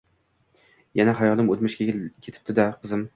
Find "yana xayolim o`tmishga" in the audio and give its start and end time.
1.01-1.87